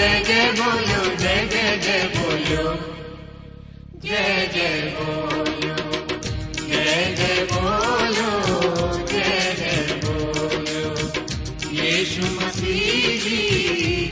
dede 0.00 0.42
boyu 0.58 1.02
dede 1.24 1.96
boyu. 2.14 2.66
Dede 4.02 4.68
boyu 4.96 5.76
dede 6.70 7.32
boyu 7.52 8.30
dede 9.10 9.74
boyu. 10.02 10.84
Yeşu 11.82 12.22
Masihi 12.36 13.40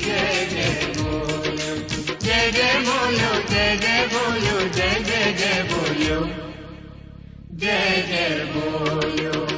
dede 0.06 0.69
boyu. 0.98 1.70
Dede 2.27 2.69
boyu 2.86 3.33
dede 3.53 3.97
boyu 4.12 4.56
dede 4.78 5.53
boyu. 5.70 6.20
Dede 7.61 8.27
boyu. 8.55 9.58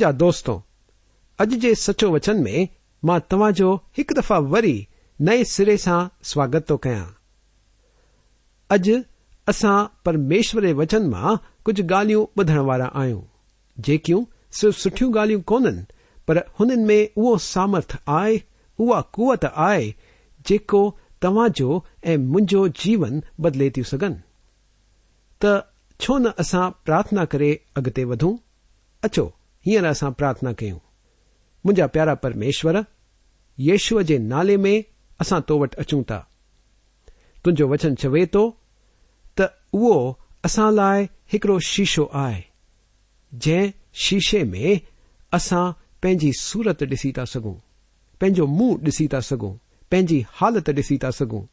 دوستوں 0.00 0.58
اج 1.38 1.66
سچو 1.78 2.12
وچن 2.12 2.42
میں 2.42 2.66
تماجو 3.28 3.76
ایک 3.96 4.12
دفع 4.16 4.38
very 4.38 4.84
نئے 5.20 5.44
سرے 5.44 5.76
سے 5.76 5.90
سواگت 6.22 6.68
تو 6.68 6.78
کج 6.78 8.90
اصا 9.46 9.86
پرمشور 10.04 10.62
وچن 10.62 11.10
میں 11.10 11.34
کچھ 11.62 11.80
گالیوں 11.90 12.26
بدھنوارا 12.36 12.88
آئوں 12.92 13.22
جکیوں 13.78 14.24
صرف 14.52 14.80
سٹو 14.80 15.10
گالو 15.10 15.40
کون 15.40 15.66
پر 16.26 16.38
ان 16.58 16.86
میں 16.86 17.06
او 17.16 17.38
سامرتھ 17.38 17.96
آئے 18.06 18.38
قوت 19.12 19.44
آئے 19.54 19.92
تاجو 21.20 21.78
ایو 22.02 22.66
جیون 22.66 23.20
بدلے 23.38 23.70
تھی 23.70 23.82
سن 23.82 24.12
تسا 25.40 26.70
پارتھنا 26.86 27.24
کرگتے 27.24 28.04
ودوں 28.04 28.36
اچو 29.02 29.28
ہیاں 29.66 29.82
اصا 29.82 30.10
پارتھنا 30.10 30.52
كیوں 30.52 30.78
منجا 31.64 31.86
پیارا 31.86 32.14
پرمیشور، 32.14 32.74
یشو 33.58 34.00
كے 34.08 34.18
نالے 34.18 34.56
میں 34.56 34.80
اصا 35.18 35.38
تو 35.38 35.58
وٹ 35.58 35.78
اچھوں 35.78 36.02
تا۔ 36.04 36.20
تنجو 37.42 37.68
وچن 37.68 37.96
چوے 37.96 38.26
تو 38.26 38.50
او 39.70 40.12
اصا 40.42 40.70
لائے 40.70 41.06
ایکڑو 41.32 41.58
شیشو 41.58 42.06
آئے۔ 42.12 42.40
جن 43.32 43.70
شیشے 43.94 44.44
میں 44.44 44.74
اصا 45.32 45.70
سورت 46.38 46.80
ڈسے 46.80 47.12
تا 47.12 47.24
سو 47.24 48.46
منہ 48.46 48.84
ڈسے 48.84 49.06
تا 49.08 49.18
كوں 49.36 49.56
حالت 50.40 50.70
ڈسیوں 50.76 51.46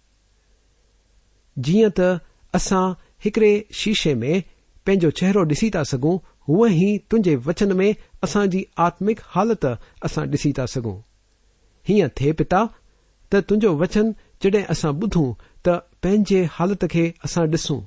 جیو 1.55 1.89
تساڑے 1.89 3.61
شیشے 3.71 4.13
میں 4.13 4.39
پنجو 4.85 5.09
چہرہ 5.09 5.43
ڈسى 5.43 5.69
تعاں 5.69 6.17
او 6.49 6.63
ہی 6.63 6.97
تچن 6.97 7.77
میں 7.77 7.93
اصاجی 8.21 8.63
آتمک 8.77 9.19
حالت 9.35 9.65
اصا 10.01 10.25
ڈسی 10.25 10.51
تا 10.53 10.67
سکوں 10.67 10.99
ہین 11.89 12.07
تے 12.15 12.31
پیتا 12.33 12.65
تچن 13.29 14.11
جڈے 14.41 14.61
اصا 14.69 14.91
بدھوں 14.91 15.33
تنجیے 16.01 16.45
حالت 16.59 16.85
کے 16.91 17.11
اصا 17.23 17.45
ڈسوں۔ 17.45 17.79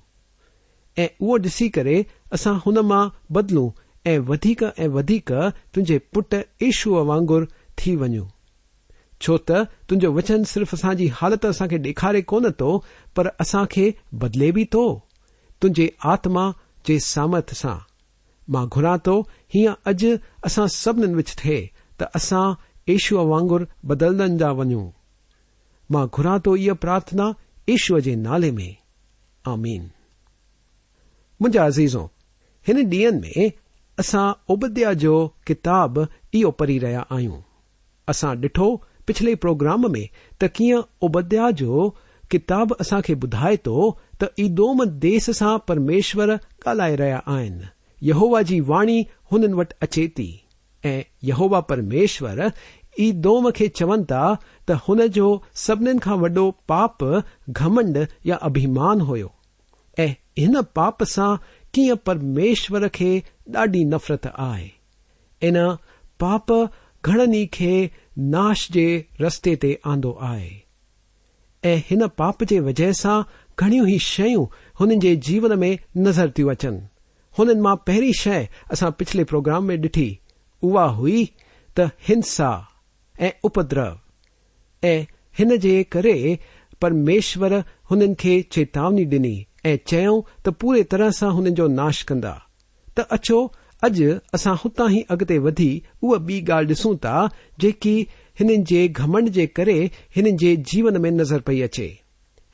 ڈسی 1.43 1.69
کرے 1.69 2.03
اسا 2.31 2.51
ہوما 2.67 3.01
بدلوں 3.31 3.69
ایک 4.05 4.63
ای 4.77 5.19
تجھے 5.73 5.99
پٹ 5.99 6.35
ایشو 6.59 7.05
وگر 7.07 7.45
تھی 7.77 7.97
ون 7.97 8.15
چوت 9.21 9.51
تچن 9.87 10.45
سرف 10.45 10.75
اصا 10.75 10.93
جی 10.93 11.09
حالت 11.23 11.45
اسا 11.45 11.67
ڈکھارے 11.67 12.23
کون 12.23 12.53
تو 12.53 12.81
اصا 13.39 13.65
کے 13.65 13.91
بدلے 14.13 14.51
بھی 14.53 14.65
تو۔ 14.65 15.01
تجے 15.59 15.89
آتما 16.05 16.51
سامرت 17.03 17.57
سے 17.57 17.92
مان 18.49 18.67
گهران 18.75 18.99
ٿو 19.07 19.17
هيئن 19.55 19.75
اڄ 19.91 20.01
اسان 20.47 20.69
سڀنين 20.83 21.13
وچ 21.19 21.31
ٿئي 21.41 21.61
ته 21.99 22.05
اسان 22.19 22.47
ايشوءَ 22.91 23.25
وانگر 23.31 23.63
جا 24.41 24.51
وڃون. 24.59 24.87
مان 25.91 26.07
گهران 26.15 26.39
ٿو 26.45 26.53
اها 26.55 26.75
پرارٿنا 26.83 27.27
ايشوءَ 27.71 28.01
جي 28.07 28.15
نالي 28.17 28.51
۾. 28.59 28.69
آمين. 29.53 29.83
منهنجا 31.41 31.63
ازيزو 31.71 32.05
هن 32.67 32.79
ڏينهن 32.93 33.21
۾ 33.25 33.51
اسان 33.99 34.29
ابديا 34.53 34.93
جو 35.03 35.15
ڪتاب 35.49 35.99
اهو 35.99 36.51
پڙهي 36.59 36.79
رهيا 36.85 37.03
آهيون. 37.17 37.43
اسان 38.11 38.33
ڏٺو 38.43 38.69
پڇلي 39.07 39.35
پروگرام 39.43 39.87
۾ 39.97 40.05
ته 40.39 40.47
ڪيئن 40.57 40.83
ابديا 41.09 41.51
جو 41.61 41.91
ڪتاب 42.33 42.75
اسان 42.83 43.01
کي 43.07 43.15
ٻڌائي 43.23 43.57
ٿو 43.67 43.79
ته 44.19 44.27
ايدوم 44.43 44.85
ديس 45.05 45.31
سان 45.41 45.55
پرميشور 45.69 46.31
ڳالهائي 46.65 46.95
رهيا 47.03 47.21
آهن 47.35 47.59
یہوبا 48.03 48.43
کی 48.43 48.55
جی 48.55 48.61
وای 48.61 49.01
ہون 49.01 49.53
وچے 49.53 50.09
تیوبا 50.09 51.61
پرمشور 51.61 52.39
ای 52.97 53.13
دون 53.13 53.53
کے 53.53 53.69
چون 53.69 54.05
تا 54.05 54.35
تبھین 54.65 55.99
کا 55.99 56.15
وڈ 56.15 56.39
پاپ 56.67 57.05
گھمنڈ 57.59 57.99
یا 58.25 58.37
ابھیمان 58.41 59.01
ہو 59.01 59.17
پاپ 60.75 61.05
سےمشور 61.05 62.89
کی 62.89 63.21
ڈی 63.47 63.85
نفرت 63.85 64.27
آئے۔ 64.35 64.69
ان 65.41 65.57
پاپ 66.19 66.53
گڑن 67.07 67.47
کے 67.47 67.89
ناش 68.17 68.69
کے 68.69 69.03
رستے 69.21 69.75
آند 69.85 70.05
آئے۔ 70.21 70.51
ایاپ 71.63 72.39
کے 72.49 72.61
وجہ 72.61 72.93
سے 72.93 73.21
گڑی 73.61 73.81
ہی 73.81 73.99
شیون 73.99 75.59
میں 75.61 75.77
نظر 75.97 76.31
تھی 76.31 76.51
اچن۔ 76.51 76.75
هنن 77.39 77.61
مان 77.67 77.77
پهرين 77.87 78.19
شيءِ 78.23 78.43
اسان 78.73 78.91
پڇلي 78.99 79.25
پروگرام 79.31 79.71
۾ 79.71 79.77
ڏٺي. 79.85 80.09
اها 80.63 80.85
هئي 80.99 81.21
ته 81.77 81.85
هنسا 82.09 82.51
۽ 83.29 83.31
اپدرو. 83.49 83.91
۽ 84.93 84.97
هن 85.39 85.51
جي 85.65 85.75
ڪري 85.95 86.17
پرميشور 86.81 87.53
هنن 87.91 88.15
کي 88.23 88.35
چيتاوني 88.57 89.05
ڏني 89.13 89.37
۽ 89.73 89.75
چيئون 89.91 90.23
ته 90.45 90.51
پوري 90.61 90.83
طرح 90.95 91.11
سان 91.19 91.31
هنن 91.39 91.55
جو 91.61 91.67
ناش 91.81 92.05
ڪندا. 92.09 92.35
ته 92.95 93.03
اچو 93.17 93.39
اڄ 93.87 93.97
اسان 94.37 94.57
هتان 94.63 94.89
ئي 94.95 95.01
اڳتي 95.13 95.39
وڌي 95.47 95.73
اها 96.03 96.17
ٻي 96.27 96.37
ڳالهه 96.49 96.69
ڏسون 96.71 96.95
ٿا 97.05 97.17
جيڪي 97.61 97.97
هنن 98.41 98.65
جي 98.71 98.81
گهمنڊ 98.99 99.27
جي 99.37 99.47
ڪري 99.57 99.79
هنن 100.17 100.41
جي 100.43 100.51
جيون 100.69 101.03
۾ 101.07 101.11
نظر 101.21 101.41
پئي 101.49 101.59
اچي. 101.69 101.91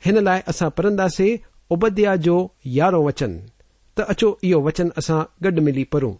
هن 0.05 0.15
لاءِ 0.27 0.39
اسان 0.51 0.69
پڙهنداسين 0.77 1.39
ابديا 1.75 2.11
جو 2.25 2.37
يارو 2.77 2.99
وچن 3.07 3.33
اچو 4.07 4.33
یہ 4.41 4.55
وچن 4.55 4.87
اثا 4.95 5.23
گڈ 5.45 5.59
ملی 5.59 5.83
پڑوں 5.83 6.13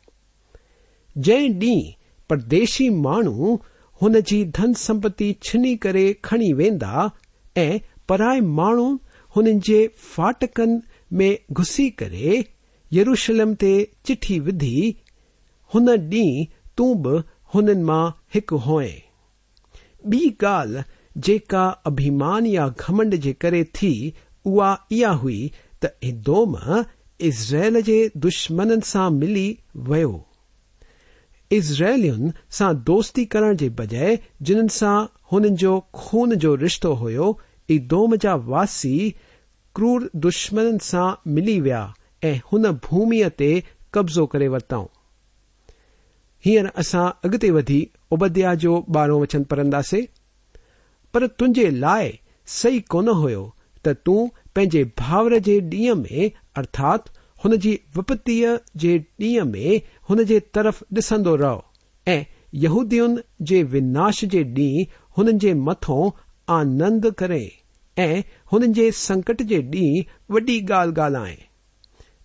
جی 1.16 1.48
ڈی 1.60 1.76
پردیسی 2.30 2.90
مانج 2.90 4.34
دن 4.58 4.74
سمپتی 4.74 5.34
چھینی 5.34 5.76
کرنی 5.78 6.54
وینا 6.54 7.08
پرائے 8.06 8.42
ما 8.42 8.70
ہو 9.36 9.42
فاٹکن 10.16 10.78
میں 11.12 11.36
گسی 11.60 11.90
کرشلم 11.90 13.54
چٹھی 14.04 14.40
ودھی 14.40 14.92
ہوا 16.80 18.10
ایک 18.34 18.54
ہوئیں 18.66 18.98
بیال 20.06 20.78
جکا 21.16 21.72
ابھیمان 21.84 22.46
یا 22.46 22.68
گمنڈ 22.68 23.24
کے 23.24 23.34
کری 23.34 23.64
تھی 23.64 24.12
اح 24.46 25.14
ہوئی 25.14 25.48
تم 25.82 26.56
ازرائل 27.28 27.82
جي 27.82 28.12
دشمنن 28.16 28.82
سان 28.82 29.14
ملي 29.14 29.48
ويو. 29.76 30.12
ازرائلين 31.58 32.34
سان 32.58 32.84
دوستي 32.90 33.26
ڪرڻ 33.34 33.58
جي 33.62 33.70
بجاءِ 33.80 34.14
جنهن 34.50 34.68
سان 34.68 35.08
هنن 35.32 35.56
جو 35.64 35.74
خون 36.04 36.38
جو 36.44 36.56
رشتو 36.56 36.94
هيو 36.94 37.28
ادوم 37.76 38.16
جا 38.26 38.36
واسي 38.54 38.94
ڪرور 39.76 40.08
دشمنن 40.28 40.80
سان 40.80 41.36
ملي 41.36 41.58
ويا 41.62 41.82
۽ 42.30 42.34
هن 42.52 42.72
ڀوميءَ 42.86 43.30
تي 43.42 43.52
قبضو 43.92 44.26
ڪري 44.28 44.48
ورتئون. 44.48 44.88
هينئر 46.46 46.72
اسان 46.84 47.08
اڳتي 47.24 47.52
وڌي 47.52 47.82
ابديا 48.12 48.54
جو 48.64 48.74
ٻارهون 48.94 49.22
وچن 49.22 49.44
پڙهنداسين. 49.44 50.06
پر 51.14 51.28
تنهنجي 51.28 51.70
لاءِ 51.84 52.04
صحيح 52.46 52.82
ڪونه 52.94 53.14
هيو 53.24 53.44
ته 53.84 53.94
تون 53.94 54.30
بھاور 54.68 55.32
کے 55.46 55.60
ڈیوں 55.60 55.96
میں 55.96 56.30
ارتھات 56.56 57.00
ہوپتی 57.46 58.46
ڈی 59.20 59.40
میں 59.40 59.80
انف 60.10 60.84
ڈسند 60.92 61.28
رو 61.28 61.60
ایدیوناش 62.08 64.26
کے 64.32 64.44
ڈی 64.44 64.84
ہون 65.18 65.40
کے 65.40 65.54
متوں 65.54 66.10
آنند 66.48 67.06
کرے 67.18 67.48
ہو 68.52 68.60
سنکٹ 68.96 69.42
کے 69.50 69.62
ڈی 69.62 70.02
وی 70.30 70.70
گال 70.70 70.92
گالائے 70.98 71.36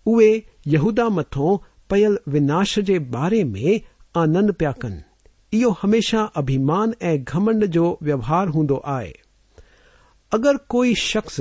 اے 0.05 0.39
یدا 0.65 1.07
متوں 1.07 1.57
پیل 1.87 2.15
وناش 2.27 2.79
کے 2.87 2.99
بارے 2.99 3.43
میں 3.43 3.79
آنند 4.13 4.49
پیا 4.57 4.71
كن 4.71 4.93
یہ 5.51 5.65
ہمیشہ 5.83 6.27
ابھیمان 6.33 6.91
ای 6.99 7.17
گمنڈ 7.35 7.65
جو 7.65 7.95
ویوہار 8.01 8.47
ہنوائے 8.47 8.79
آئے 8.83 9.11
اگر 10.31 10.57
کوئی 10.57 10.93
شخص 10.93 11.39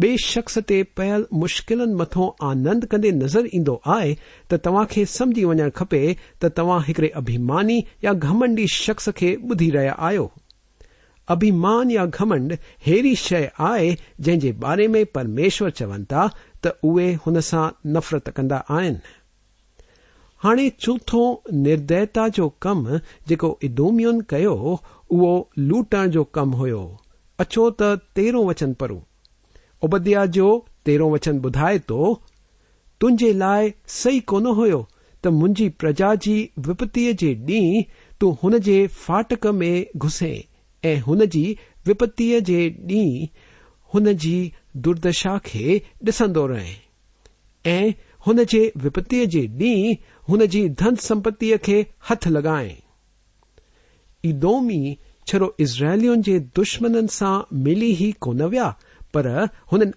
بخص 0.00 0.58
تل 0.68 1.22
مشکلن 1.32 1.94
متو 1.96 2.30
آنند 2.46 2.84
کندے 2.90 3.10
نظر 3.10 3.46
ادو 3.52 3.76
آئے 3.84 4.14
تا 4.48 5.04
سمجھی 5.08 5.44
وپے 5.44 6.12
تا 6.40 6.62
ایک 6.86 7.00
ابھیمانی 7.14 7.80
یا 8.02 8.12
گمنڈی 8.22 8.66
شخص 8.72 9.08
کے 9.16 9.36
بدھی 9.42 9.70
رہا 9.72 10.10
آبھیمان 11.28 11.90
یا 11.90 12.04
گھمنڈ 12.18 12.52
احڑی 12.52 13.14
شئے 13.14 13.48
آ 13.58 13.76
جے 14.18 14.52
بارے 14.60 14.86
میں 14.88 15.04
پرمیشور 15.12 15.70
چون 15.70 16.04
تا 16.04 16.26
تو 16.60 16.98
اے 16.98 17.14
ان 17.26 17.40
سا 17.40 17.68
نفرت 17.84 18.30
كندا 18.36 18.60
ہا 18.70 20.54
چوتھو 20.78 21.24
ندھتا 21.52 22.26
جو 22.36 22.48
كم 22.48 22.86
جدومیون 23.26 24.22
كھو 24.22 25.44
لٹن 25.56 26.10
كو 26.12 26.24
كم 26.24 26.54
ہو 26.54 26.86
اچو 27.38 27.70
تیرہ 27.70 28.36
وچن 28.36 28.74
پڑھ 28.74 28.92
ابدیا 29.86 30.24
جو 30.34 30.60
تیرو 30.84 31.10
وچن 31.10 31.38
بدائے 31.38 31.78
تو 31.86 32.14
تنجے 33.00 33.32
لائ 33.32 33.68
سی 33.92 34.20
کون 34.20 34.46
ہوی 34.46 35.68
پرجا 35.80 36.14
کی 36.14 36.46
وپتی 36.66 37.34
ڈی 37.46 37.82
تن 38.20 38.58
کے 38.58 38.86
فاٹک 38.96 39.46
میں 39.46 39.84
گھسیں 40.02 40.42
ایپت 40.84 42.18
کے 42.18 42.68
ڈی 42.86 43.26
ہو 43.90 43.98
دشا 45.04 45.36
کے 45.44 45.78
ڈسند 46.02 46.36
رنجی 46.36 48.68
وپتی 48.84 49.46
ڈی 49.58 49.92
ہون 50.28 50.40
سمپتی 51.00 51.52
کے 51.62 51.82
ہت 52.10 52.28
لگائیں 52.28 52.74
ای 54.24 54.32
دون 54.32 54.70
چرو 55.26 55.48
اسل 55.58 56.22
کے 56.22 56.38
دشمن 56.56 57.08
سا 57.08 57.40
ملی 57.50 57.94
ہی 57.94 58.12
کون 58.18 58.42
ویا 58.42 58.70
پر 59.16 59.44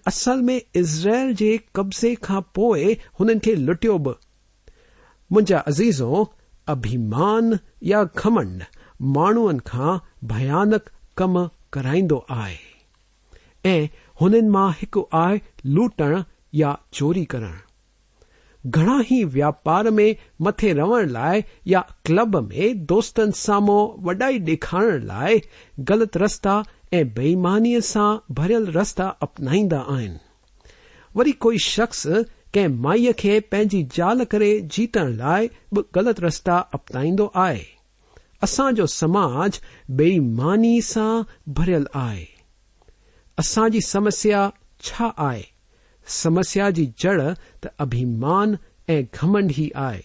اصل 0.06 0.40
میں 0.40 0.60
اسرائل 0.74 1.34
کے 1.34 1.56
قبضے 1.72 2.14
کے 2.14 2.40
پوئے 2.54 2.94
ان 3.18 3.28
لٹو 3.46 3.98
با 3.98 4.12
عزیزوں، 5.66 6.24
ابھیمان 6.66 7.52
یا 7.80 8.04
کمنڈ 8.04 8.62
مان 9.00 9.58
کام 11.14 11.36
کرائی 11.70 12.02
آئے۔ 12.28 13.86
ہوا 14.20 14.98
آ 15.12 15.32
لٹر 15.64 16.12
یا 16.52 16.74
چوری 16.90 17.24
کراپار 17.24 19.84
میں 19.84 20.14
مت 20.40 20.64
رح 20.64 21.00
لائب 21.00 22.36
میں 22.36 22.74
دوستن 22.74 23.32
ساموں 23.32 24.04
وڈائی 24.04 24.38
دکھار 24.38 24.84
غلط 25.88 26.16
رستہ 26.16 26.62
۽ 26.98 27.04
بيئيمانيءَ 27.16 27.80
سان 27.86 28.16
ڀريل 28.36 28.64
رستا 28.76 29.04
اپنائيندا 29.24 29.80
آهن. 29.90 30.14
وري 31.14 31.32
ڪوئي 31.44 31.58
شخص 31.64 32.00
ڪنهن 32.54 32.72
مائيءَ 32.86 33.12
کي 33.20 33.34
پنهنجي 33.50 33.82
زال 33.96 34.24
ڪري 34.32 34.48
جيتڻ 34.76 35.12
لاءِ 35.20 35.50
به 35.72 35.84
غلط 35.96 36.20
رستا 36.24 36.56
اپنائيندو 36.78 37.26
آهي. 37.44 37.62
اسان 38.42 38.74
جو 38.74 38.86
سماج 38.86 39.60
بي 40.00 40.10
ايماني 40.16 40.80
سان 40.88 41.24
ڀريل 41.60 41.86
آهي. 42.02 42.26
اسان 43.38 43.70
جي 43.70 43.80
سمسيا 43.92 44.42
ڇا 44.82 45.12
آهي؟ 45.28 45.44
سمسيا 46.06 46.70
جي 46.70 46.86
جڙ 47.04 47.18
ته 47.60 47.68
اڀمان 47.86 48.58
۽ 48.88 49.02
گهمنڊ 49.14 49.58
ئي 49.58 49.70
آهي. 49.86 50.02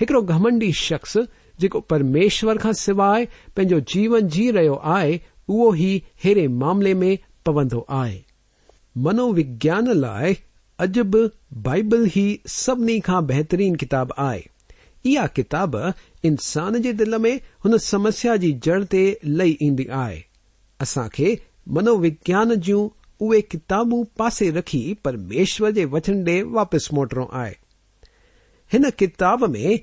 هڪڙو 0.00 0.20
گهمنڊي 0.30 0.72
شخص 0.86 1.16
جيڪو 1.62 1.80
پرميشور 1.90 2.56
کان 2.62 2.72
سواءِ 2.86 3.26
پنهنجو 3.54 3.78
جيون 3.94 4.34
جي 4.34 4.50
رهيو 4.56 4.74
آهي 4.96 5.22
او 5.48 5.70
ہی 5.70 5.98
ایرے 6.24 6.48
معاملے 6.48 6.94
میں 6.94 7.16
پوند 7.44 7.72
آئے 7.88 8.20
منوجان 8.96 9.86
لائے 9.98 10.34
اجب 10.78 11.16
بائبل 11.62 12.06
ہی 12.16 12.36
سبھی 12.44 13.00
کو 13.00 13.20
بہترین 13.20 13.76
کتاب 13.76 14.12
آتاب 14.18 15.76
انسان 16.22 16.82
کے 16.82 16.92
دل 16.92 17.18
میں 17.18 17.36
ان 17.64 17.78
سمسیا 17.78 18.36
کی 18.36 18.52
جڑ 18.62 18.84
تئ 18.84 19.14
ایسا 20.80 21.06
منوجان 21.66 22.54
جوں 22.54 22.88
اے 23.20 23.40
کتابوں 23.40 24.04
پاسے 24.16 24.50
رکھ 24.52 24.76
پرمیشور 25.02 25.70
وچن 25.92 26.24
ڈے 26.24 26.42
واپس 26.42 26.92
موٹر 26.92 27.18
آئے 27.30 27.52
ان 28.72 28.84
کتاب 28.96 29.44
میں 29.48 29.76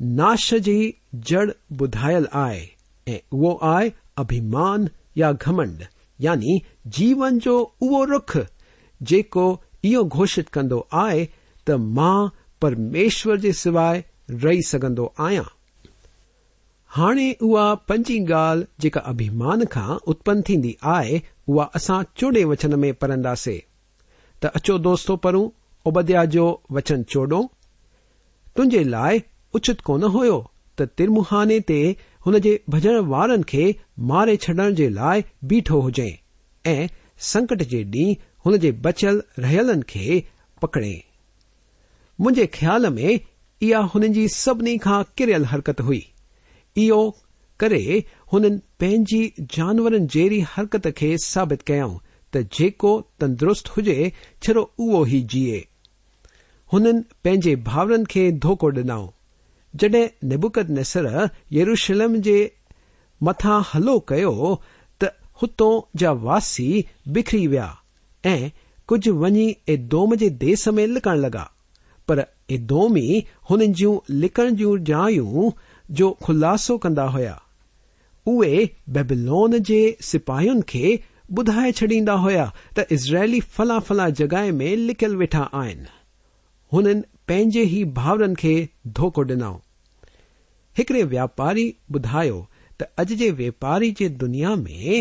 ناش 0.00 0.54
کی 0.64 0.92
جڑ 1.12 1.44
بدھائل 1.70 2.24
آئے 2.32 2.66
آئی 3.60 3.90
ابھیمان 4.16 4.86
گمنڈ 5.16 5.82
یعنی 6.18 6.58
جیون 6.84 7.38
جو 7.38 7.66
او 7.78 8.06
روخو 8.06 9.54
یہ 9.82 9.98
گوشت 9.98 10.50
کرے 10.50 11.24
تو 11.66 11.78
ماں 11.78 12.28
پرمیشور 12.60 13.36
کے 13.36 13.52
سوائے 13.52 14.02
رہ 14.44 14.60
سکا 14.60 15.28
ہانے 16.96 17.30
او 17.30 17.76
پنجی 17.76 18.18
گال 18.28 18.64
جا 18.78 19.00
ابھیمان 19.04 19.64
کا 19.64 19.96
اتپن 20.06 20.40
ٹھیک 20.40 20.76
آئے 20.80 21.18
اسا 21.74 22.00
چوڑے 22.14 22.44
وچن 22.44 22.80
میں 22.80 22.92
پڑھدے 22.92 23.58
تچو 24.38 24.78
دوستو 24.78 25.16
پو 25.16 25.48
ابدیا 25.86 26.24
جو 26.24 26.56
وچن 26.70 27.04
چوڑوں، 27.04 27.42
تنجے 28.54 28.82
لائے 28.84 29.18
اچت 29.54 29.82
کون 29.82 30.02
ہو 30.02 30.42
ترموہانے 30.96 31.60
هن 32.26 32.38
جي 32.46 32.52
ڀڄڻ 32.72 33.06
وارن 33.12 33.46
کي 33.52 33.64
ماري 34.10 34.36
ڇڏڻ 34.44 34.74
جي 34.80 34.88
لاءِ 34.98 35.22
بيٺو 35.52 35.80
هجي 35.86 36.10
۽ 36.72 36.88
سنڪٽ 37.30 37.64
جي 37.72 37.80
ڏينهن 37.94 38.28
هن 38.46 38.58
جي 38.64 38.70
بچيل 38.86 39.20
رهيلن 39.44 39.82
کي 39.92 40.20
پڪڙي. 40.64 40.96
منهنجي 42.18 42.46
خيال 42.58 42.90
۾ 42.98 43.10
اها 43.14 43.80
هنن 43.94 44.16
جي 44.18 44.26
سڀني 44.36 44.76
کان 44.86 45.08
ڪريل 45.20 45.48
حرڪت 45.52 45.82
هئي. 45.88 46.02
اهو 46.76 47.00
ڪري 47.60 47.82
هنن 48.32 48.60
پنهنجي 48.82 49.22
جانورن 49.56 50.06
جهڙي 50.14 50.40
حرڪت 50.52 50.90
کي 51.00 51.10
ثابت 51.26 51.66
ڪيئون 51.70 51.96
ته 52.32 52.48
جيڪو 52.58 52.92
تندرست 53.22 53.72
هجي 53.76 53.98
ڇڙو 54.42 54.66
اهو 54.84 55.00
ئي 55.12 55.22
جيئي. 55.34 55.60
هنن 56.72 57.02
پنهنجي 57.22 57.54
ڀائرن 57.70 58.04
کي 58.14 58.26
ڌوکو 58.44 58.70
ڏنئون 58.80 59.08
جڈ 59.74 59.96
نبکد 60.24 60.70
نسر 60.70 61.06
یروشلم 61.50 62.16
مت 63.20 63.46
ہلو 63.74 64.00
کیا 64.00 64.54
تو 64.98 65.06
ہو 65.42 65.80
جا 65.98 66.10
وسی 66.10 66.82
بکھری 67.06 67.46
ویاج 67.46 68.48
ون 69.06 69.36
ای 69.64 69.76
دوم 69.76 70.14
کے 70.14 70.28
دیس 70.28 70.66
میں 70.66 70.86
لکن 70.86 71.18
لگا 71.18 71.44
پر 72.06 72.20
ادومی 72.48 73.20
ان 73.50 73.60
لکن 74.08 74.84
جایوں 74.84 75.50
جو 75.88 76.14
خلس 76.20 76.70
کردا 76.82 77.12
ہوا 77.12 77.36
او 78.26 78.40
بیبلون 78.86 79.62
کے 79.62 79.92
سپاہیون 80.00 80.60
کے 80.60 80.96
بدائے 81.28 81.72
چڈیندا 81.72 82.14
ہوا 82.14 82.44
ت 82.74 82.80
اسرائیلی 82.90 83.40
فلاں 83.40 83.80
فلاں 83.80 84.08
جگہ 84.08 84.50
میں 84.52 84.76
لکل 84.76 85.16
ویٹا 85.16 85.44
بھاورن 87.28 88.34
کے 88.34 88.54
دھوک 88.96 89.20
ڈنو 89.22 89.52
ایکڑے 90.76 91.02
واپاری 91.02 91.70
بدھا 91.88 92.22
تج 92.76 93.12
جاری 93.12 94.08
دنیا 94.20 94.54
میں 94.54 95.00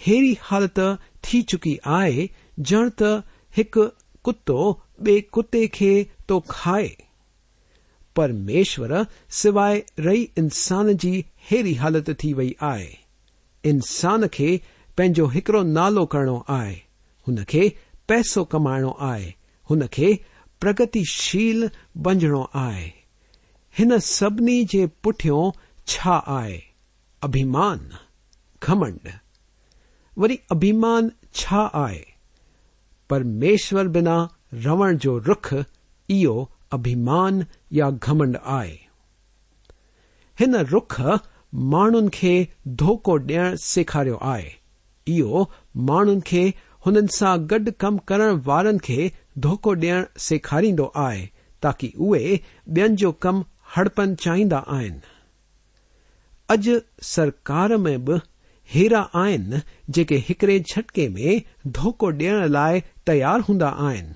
اریڑی 0.00 0.32
حالت 0.42 0.78
چکی 1.22 1.76
ہے 1.86 2.26
جڑت 2.58 3.02
ایک 3.54 3.76
کتو 4.24 4.72
بی 4.98 5.18
تو 6.26 6.40
کھائے 6.48 6.88
پرمیشور 8.16 8.90
سوائے 9.32 9.80
رئی 10.06 10.26
انسان 10.36 10.96
کی 10.96 11.20
اری 11.50 11.76
حالت 11.76 12.10
ہے 12.62 12.86
انسان 13.64 14.28
کے 14.32 14.56
پینوکڑو 14.98 15.62
نال 15.62 16.06
کرنو 16.06 16.38
آئے 16.48 16.74
ان 17.26 17.36
پیسو 18.06 18.44
کمائنو 18.44 18.92
آئے 18.98 19.30
پرگتیشل 20.60 21.66
بنجنو 21.94 22.44
آئے 22.52 22.90
سنی 24.00 24.64
کے 24.64 24.86
پٹ 24.86 25.26
ابھیمان 27.20 27.78
گھمنڈ 28.62 29.08
ویمشور 33.10 33.84
بنا 33.84 34.26
رون 34.64 34.96
جو 34.96 35.20
رُخ 35.20 35.54
انان 36.08 37.40
یا 37.70 37.90
گھمنڈ 38.02 38.36
آئے 38.42 38.76
روخ 40.72 41.00
مان 41.52 41.94
دھوک 42.64 43.10
دکھارا 43.20 44.36
یہ 45.06 45.44
مان 45.74 46.20
کے 46.20 46.50
ہن 46.86 47.06
سا 47.06 47.36
گڈ 47.36 47.70
کم 47.78 47.96
کر 47.98 48.20
ڌوکو 49.44 49.74
ڏيڻ 49.84 50.08
سيکاريندو 50.26 50.86
آهي 51.04 51.22
تاڪه 51.66 51.88
اهي 52.06 52.34
ٻين 52.78 52.96
جو 53.02 53.12
ڪم 53.26 53.42
هڙپن 53.76 54.14
چاهيندا 54.24 54.60
آهن. 54.76 54.96
اڄ 56.54 56.64
سرڪار 57.12 57.76
۾ 57.86 57.94
به 58.08 58.22
هيرا 58.68 59.02
آهن 59.22 59.60
جيڪي 59.96 60.18
هڪڙي 60.28 60.56
جهٽڪي 60.72 61.06
۾ 61.18 61.36
ڌوکو 61.78 62.10
ڏيڻ 62.22 62.52
لاءِ 62.56 62.82
تيار 63.10 63.46
هوندا 63.48 63.70
آهن. 63.88 64.08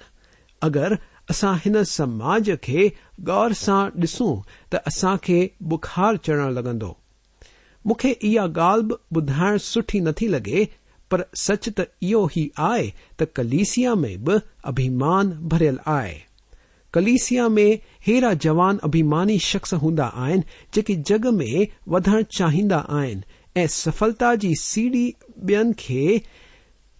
اگر 0.68 0.98
اسان 1.34 1.58
هن 1.64 1.84
سماج 1.92 2.50
کي 2.66 2.84
گور 3.30 3.56
سان 3.64 3.96
ڏسون 4.04 4.34
ته 4.74 4.92
اسان 4.92 5.24
کي 5.28 5.40
بخار 5.72 6.22
چڙهڻ 6.24 6.50
لڳندو. 6.58 6.92
مون 7.84 7.96
کي 8.02 8.12
اها 8.14 8.44
ڳالهه 8.58 8.88
به 8.88 8.96
ٻڌائڻ 9.14 9.62
سٺي 9.68 10.00
نٿي 10.08 10.28
لڳي 10.36 10.60
پر 11.10 11.22
سچ 11.38 11.68
تو 11.76 11.82
یہ 12.00 12.90
تو 13.16 13.24
کلیسیا 13.26 13.94
میں 13.94 14.16
بھی 14.16 14.34
ابھیمان 14.62 15.30
برل 15.48 15.76
ہے 15.86 16.18
کلسیا 16.94 17.46
میں 17.48 17.70
ایرا 18.06 18.32
جوان 18.40 18.76
ابھیمانی 18.82 19.38
شخص 19.38 19.72
ہوں 19.72 19.96
جی 20.72 20.94
جگ 21.08 21.26
میں 21.34 21.64
ودا 21.86 22.22
چاہ 22.22 22.56
سفلتا 23.70 24.34
جی 24.34 24.52
سیڑھی 24.60 25.10
بین 25.36 25.72
کے 25.72 26.18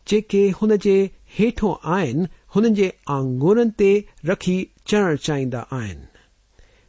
جے 0.06 1.06
ہوٹوں 1.40 1.74
آن 1.82 2.24
ہو 2.56 2.60
آگورن 3.06 3.70
تھی 3.70 4.64
چڑھ 4.84 5.16
چاہیے 5.16 5.94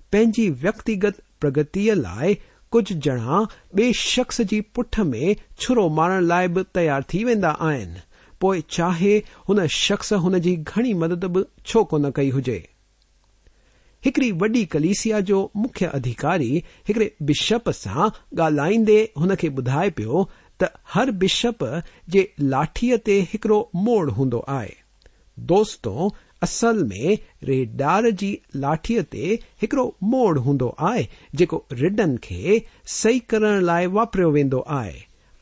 پینی 0.09 0.49
ویکتگت 0.61 1.21
پرگتیا 1.39 1.93
لائے 1.93 2.33
ڪجهه 2.73 2.99
ڄڻا 3.05 3.37
ٻئي 3.75 3.91
شخص 4.01 4.41
جي 4.51 4.59
پٺ 4.77 4.99
۾ 5.13 5.33
ڇرو 5.61 5.87
مارڻ 5.99 6.29
لاءِ 6.31 6.53
به 6.57 6.63
تيار 6.77 7.01
ٿي 7.13 7.23
ويندا 7.29 7.51
آهن. 7.69 7.91
پوءِ 8.39 8.61
چاهي 8.75 9.15
هن 9.49 9.67
شخص 9.79 10.13
هن 10.23 10.39
جي 10.45 10.53
گهڻي 10.69 10.93
مدد 11.03 11.27
به 11.35 11.45
ڇو 11.71 11.83
ڪونه 11.91 12.11
ڪئي 12.17 12.31
هجي. 12.37 12.59
هڪڙي 14.03 14.29
وڏي 14.41 14.63
ڪليسيا 14.73 15.19
جو 15.29 15.39
مکيه 15.61 15.87
اڌڪاري 15.97 16.49
هڪڙي 16.89 17.07
بشپ 17.29 17.69
سان 17.81 18.17
ڳالهائيندي 18.39 18.99
هن 19.21 19.35
کي 19.43 19.49
ٻڌائي 19.59 19.95
پيو 19.99 20.25
ته 20.63 20.67
هر 20.95 21.15
بشپ 21.23 21.65
جي 22.15 22.25
لاٺيءَ 22.53 22.97
تي 23.09 23.17
هڪڙو 23.33 23.59
موڙ 23.87 24.03
هوندو 24.19 24.43
آهي. 24.57 24.75
دوستو 25.37 25.93
اصل 26.45 26.83
میں 26.83 27.15
ریڈار 27.45 28.03
جی 28.09 28.35
کی 28.35 28.59
لاٹھی 28.59 28.99
تی 29.01 29.35
ایکڑو 29.61 29.89
موڑ 30.01 30.37
ہوں 30.37 30.57
آئے 30.77 31.03
ریڈن 31.71 32.17
کے 32.17 32.57
سی 32.87 33.19
کر 33.19 33.43
واپر 33.91 34.23
ویند 34.23 34.53
آئے۔ 34.65 34.93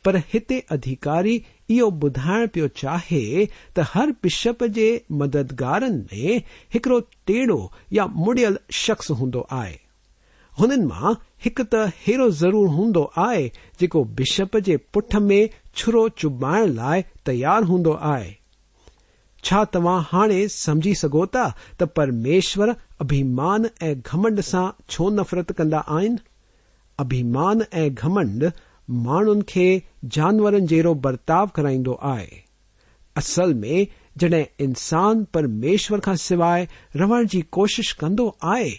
پر 0.06 0.16
ادھیکاری 0.34 1.38
یہ 1.70 1.90
بدائن 2.02 2.48
پی 2.48 2.62
چاہے 2.76 3.46
تو 3.74 3.82
ہر 3.96 4.10
بشپ 4.24 4.64
کے 4.76 4.98
مددگار 5.10 5.82
میں 5.82 6.38
ایکڑو 6.74 7.00
ٹیڑھو 7.26 7.60
یا 7.92 8.06
مڑ 8.16 8.38
شخص 8.74 9.12
ہوں 9.12 9.32
آئے۔ 9.50 9.76
ما 10.84 11.12
ایک 11.44 11.60
تیرو 11.72 12.30
ضرور 12.30 12.68
ہنڈو 12.70 13.06
آئے 13.16 13.48
جو 13.80 14.04
بشپ 14.18 14.58
کے 14.66 14.78
پٹ 14.92 15.16
ميں 15.22 15.46
چرو 15.76 16.08
چبائن 16.10 16.76
لائي 16.76 17.02
تيار 17.24 17.62
ہندو 17.70 17.94
آہ 18.14 18.24
تا 19.44 20.00
ہانے 20.14 20.48
سمجھی 20.48 20.94
سکوا 20.94 21.48
تو 21.78 21.86
پرمیشور 21.86 22.68
ابھیمان 23.00 23.64
ای 23.80 23.94
گھمڈ 24.06 24.40
سا 24.46 24.70
چھو 24.88 25.10
نفرت 25.10 25.52
كند 25.58 25.74
آن 25.88 26.16
ابھیمان 27.00 27.60
ا 27.72 27.88
گھمڈ 27.98 28.44
مان 28.88 29.42
كے 29.44 29.80
جانورن 30.12 30.66
جڑو 30.66 30.94
برتاؤ 30.94 31.46
كرائد 31.46 31.88
آسل 33.16 33.54
میں 33.54 33.84
جڈ 34.16 34.34
انسان 34.58 35.24
پرمیشور 35.26 36.00
كا 36.00 36.16
سوائے 36.16 36.66
رون 37.00 37.28
كی 37.28 37.42
كشش 37.52 37.96
كو 37.96 38.30
آئے 38.42 38.70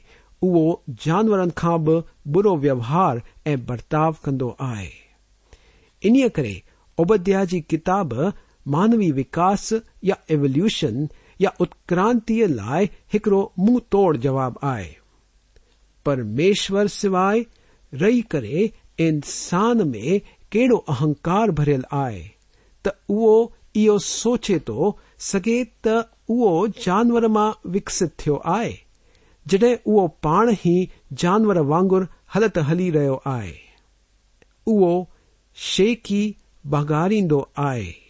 جانور 1.05 1.47
برو 2.27 2.57
ووہار 2.57 3.17
ایرتو 3.45 4.11
كو 4.25 4.53
آئے 4.59 4.89
ان 6.03 6.29
كر 6.29 6.45
ابایا 6.99 7.43
مانوی 8.67 9.13
وکاس 9.13 9.73
یا 10.03 10.15
ایولیوشن 10.29 11.05
یا 11.39 11.51
اتکرانت 11.61 12.31
لائے 12.31 12.87
ایکڑ 13.13 13.33
منہ 13.57 13.79
توڑ 13.89 14.17
جواب 14.17 14.53
آئے۔ 14.63 14.93
پرمیشور 16.05 16.87
سوائے 16.87 17.43
رہی 18.01 18.23
کرے 18.23 18.67
انسان 18.99 19.91
میں 19.91 20.19
کہڑو 20.53 20.77
اہنکار 20.89 21.49
برل 21.49 21.81
آئے۔ 21.91 22.29
تو 22.83 23.99
سوچے 23.99 24.59
تو 24.59 24.93
سگے 25.19 25.65
تو 25.81 26.67
جانور 26.67 27.23
ما 27.23 27.51
وکس 27.65 28.03
تھو 28.17 28.39
آئے۔ 28.45 28.73
جڈ 29.47 29.65
او 29.65 30.07
پان 30.07 30.49
ہی 30.67 30.87
جانور 31.17 31.57
وانگر 31.57 32.03
ہلت 32.37 32.59
ہلی 32.71 32.93
رہے 32.93 33.09
آئے۔ 33.25 33.53
شیکی 35.55 36.33
بگاری 36.65 37.21
آئے۔ 37.55 38.04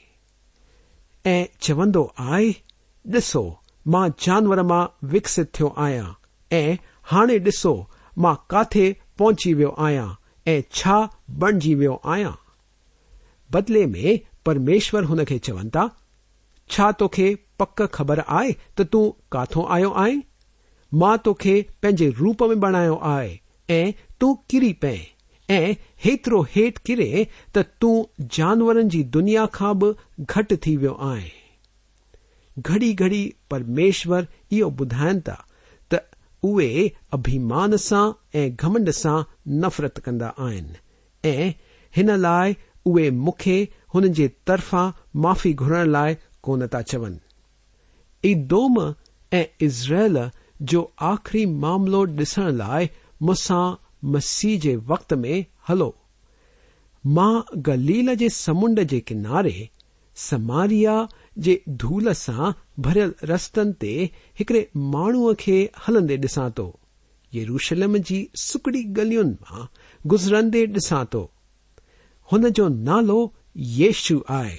چوند 1.24 1.96
آسو 2.16 3.50
ما 3.86 4.06
جانور 4.18 4.58
ماں 4.58 4.86
وکست 5.12 5.40
ٹھو 5.52 5.68
آیا 5.76 6.04
ہا 7.12 7.24
ڈسو 7.44 7.74
ما 8.16 8.34
کاتے 8.34 8.92
پہنچی 9.18 9.54
وی 9.54 9.64
آن 9.76 11.58
جی 11.58 11.74
وی 11.74 11.86
آیا 12.02 12.30
بدلے 13.50 13.86
میں 13.86 14.16
پرمیشور 14.44 15.02
ہن 15.02 15.38
چونتا 15.42 15.86
پک 17.56 17.82
خبر 17.92 18.18
آئے 18.26 18.52
تن 18.74 19.10
کاتوں 19.28 19.64
آیں 19.68 20.16
ماں 20.92 21.16
تھی 21.16 21.62
روپ 22.20 22.42
میں 22.42 22.56
بنایا 22.56 22.92
آئے 23.00 23.36
تری 24.18 24.72
پ 24.72 24.86
ایتروٹ 26.04 26.78
کرے 26.86 27.24
تو 27.52 27.92
تانورن 28.30 28.88
کی 28.88 29.02
دنیا 29.14 29.44
کا 29.52 29.72
بھی 29.72 29.90
گھٹ 30.28 30.52
آئے 30.98 31.28
گڑی 32.56 32.92
گھڑی 32.98 33.28
پرمیشور 33.48 34.22
یہ 34.50 34.64
بدھائے 34.78 35.20
تا 35.20 35.34
تے 35.90 36.88
ابھیمان 37.12 37.76
سے 37.78 38.48
گمنڈ 38.62 38.90
سے 38.94 39.14
نفرت 39.62 40.00
كندا 40.04 40.30
مختا 43.12 44.88
معافی 45.14 45.52
گھرنے 45.58 45.84
لائك 45.86 46.48
تا 46.70 46.82
چون 46.82 47.16
ای 48.24 48.34
دوم 48.50 48.78
ایزرائل 49.32 50.16
جو 50.62 50.86
آخری 51.04 51.44
معاملوں 51.46 52.04
ڈسن 52.16 52.54
لائ 52.54 52.84
مساں 53.20 53.66
مسیح 54.12 54.58
كے 54.62 54.76
وقت 54.86 55.12
میں 55.14 55.42
ہلو 55.64 55.90
گلیل 57.66 58.08
کے 58.18 58.28
سمند 58.28 58.78
کے 58.90 59.00
کنارے 59.00 59.64
سماریا 60.16 61.04
دھو 61.80 62.00
سے 62.14 62.50
برل 62.78 63.10
رستن 63.30 63.70
ایک 63.80 64.52
مانو 64.74 65.32
کے 65.34 65.66
ہلدے 65.88 66.16
ڈسان 66.16 66.50
تو 66.50 66.70
روشلم 67.32 67.96
کی 68.02 68.24
سوکھڑی 68.38 68.82
گل 68.96 69.12
گزردے 70.04 70.64
ڈساں 70.66 71.04
تو 71.04 71.26
انجو 72.28 72.68
نالو 72.68 73.26
یشو 73.56 74.18
آئے 74.28 74.56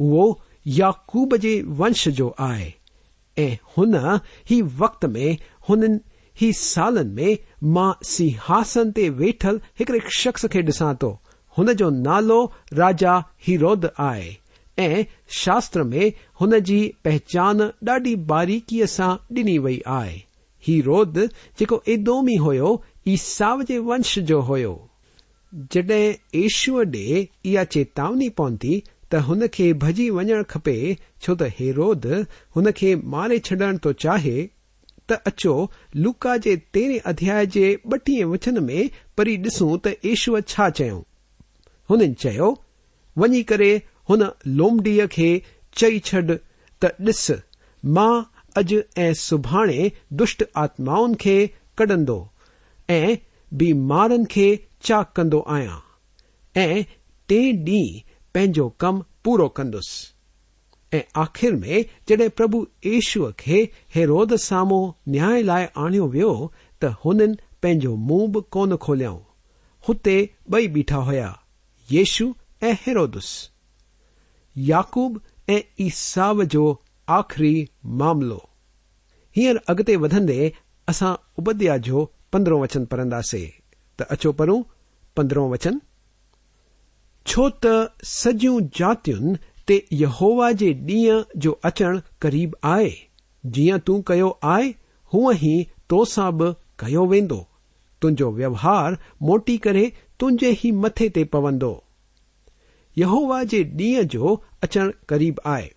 وہ 0.00 0.32
یاقوب 0.72 1.34
کے 1.42 1.60
ونش 1.78 2.08
جو 2.08 2.30
آئے 2.38 2.70
ہو 3.76 3.84
وقت 4.78 5.04
میں 5.04 5.32
ہی 6.42 6.52
سالن 6.52 7.14
میں 7.14 7.34
ماں 7.62 7.92
ساسن 8.04 8.90
ویٹل 9.16 9.56
ایک 9.78 9.90
شخص 10.18 10.44
کے 10.50 10.60
ڈسان 10.60 10.96
تو۔ 10.96 11.16
نالو 11.90 12.46
راجا 12.76 13.18
ہیرو 13.48 13.74
آئے۔ 13.98 14.32
شاستر 15.28 15.82
میں 15.82 16.10
ہو 16.40 16.58
جی 16.58 16.90
پہچان 17.02 17.58
ڈاڑی 17.82 18.14
باریکی 18.16 18.86
سا 18.86 19.16
ڈنی 19.30 19.58
وئی 19.58 19.80
آئی 19.84 20.18
ہی 20.68 20.82
رود 20.82 21.18
جکو 21.60 21.76
ادومی 21.86 22.38
ہو 22.38 22.76
ساؤ 23.18 23.58
ونش 23.70 24.18
جو 24.22 24.40
ہو 24.40 24.86
جڈ 25.70 25.90
ایشو 26.32 26.82
ڈی 26.82 27.24
یہ 27.44 27.64
چیتونی 27.70 28.28
پہنتی 28.28 28.80
تن 29.08 29.46
کے 29.52 29.72
بجی 29.74 30.10
وجن 30.10 30.42
کپے 30.42 30.94
چوت 31.20 31.42
ہی 31.60 31.66
یہ 31.66 31.72
رود 31.72 32.06
ان 32.54 32.72
کے 32.72 32.96
مارے 32.96 33.38
چڈن 33.38 33.78
تو 33.78 33.92
چاہے۔ 33.92 34.46
ته 35.08 35.14
اچو 35.30 35.54
لڪا 36.04 36.34
جي 36.44 36.54
تيرهين 36.76 37.06
اڌياي 37.12 37.46
جي 37.54 37.66
ٻٽيهه 37.90 38.28
وچن 38.32 38.60
۾ 38.68 38.78
پري 39.20 39.34
ڏسون 39.46 39.72
ته 39.86 39.90
ايشور 40.10 40.44
ڇا 40.52 40.68
چيو. 40.80 40.98
هنن 41.90 42.14
چيو 42.24 42.50
وڃي 43.16 43.42
ڪري 43.50 43.72
هن 44.10 44.22
لومڊيءَ 44.58 45.08
کي 45.16 45.30
چئي 45.80 45.98
ڇڏ 46.08 46.36
ته 46.82 46.88
ڏس 47.08 47.24
مان 47.84 48.14
اڄ 48.60 48.72
۽ 49.04 49.08
سڀاڻي 49.26 49.90
دشٽ 50.22 50.42
آتمائن 50.64 51.14
کي 51.24 51.36
ڪڍندو 51.80 52.18
۽ 52.96 53.16
بيمارن 53.52 54.24
کي 54.34 54.48
چاڪ 54.88 55.14
ڪندو 55.18 55.40
آهيان 55.56 55.80
۽ 56.66 56.82
ٽي 57.28 57.40
ڏينهن 57.68 58.02
پنهنجو 58.34 58.66
ڪم 58.84 59.00
پورو 59.24 59.48
ڪندس 59.58 59.88
آخر 61.14 61.50
میں 61.50 61.82
جڈی 62.06 62.28
پربھ 62.28 62.86
یشو 62.86 63.30
کے 63.32 63.66
ہیروس 63.96 64.42
سامو 64.42 64.92
نیا 65.06 65.28
لائے 65.44 65.66
آنیا 65.74 66.02
ونہ 67.04 67.24
بھی 67.62 68.40
کون 68.50 68.76
کھولیات 68.76 70.08
بئی 70.48 70.68
بیٹا 70.68 70.96
ہوا 70.96 71.32
یشو 71.90 72.26
ایرودس 72.60 73.48
یاقوب 74.56 75.18
اساو 75.78 76.42
جو 76.42 76.74
آخری 77.06 77.64
معامل 77.84 78.32
ہیر 79.36 79.56
اگتے 79.66 79.96
وے 79.96 80.50
اصا 80.88 81.14
ابادیا 81.38 81.76
جو 81.76 82.06
پندرہ 82.30 82.54
وچن 82.54 82.84
پڑدی 82.84 83.42
تندرہ 83.98 85.38
وچن 85.38 85.78
چو 87.24 87.48
ت 87.50 87.66
سجیوں 88.06 88.60
جات 88.74 89.08
تي 89.70 89.76
يهووا 90.02 90.50
جي 90.62 90.70
ڏينهن 90.88 91.40
جو 91.44 91.54
اچڻ 91.70 92.00
قريب 92.24 92.56
آهي. 92.72 92.90
جيئن 93.44 93.84
تون 93.90 94.02
ڪيو 94.10 94.30
آهي 94.54 94.74
هونئن 95.12 95.44
ئي 95.46 95.54
تو 95.92 96.04
سان 96.14 96.36
به 96.38 96.56
ڪيو 96.84 97.06
ويندو. 97.12 97.40
تنهنجو 98.02 98.30
ويوهار 98.38 98.98
موٽي 99.30 99.56
ڪري 99.68 99.86
تنهنجي 100.18 100.50
ئي 100.54 100.72
مٿي 100.84 101.08
تي 101.18 101.24
پوندو. 101.34 101.72
يهووا 102.96 103.42
جي 103.54 103.64
ڏينهن 103.78 104.12
جو 104.16 104.36
اچڻ 104.66 104.92
قريب 105.12 105.42
آهي. 105.54 105.68